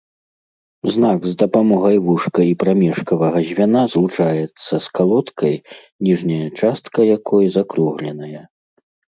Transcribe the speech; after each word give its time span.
Знак 0.93 1.19
з 1.25 1.33
дапамогай 1.41 1.97
вушка 2.07 2.39
і 2.51 2.55
прамежкавага 2.63 3.39
звяна 3.49 3.83
злучаецца 3.93 4.73
з 4.87 4.97
калодкай, 5.01 5.55
ніжняя 6.09 6.47
частка 6.59 6.99
якой 7.17 7.45
закругленая. 7.61 8.41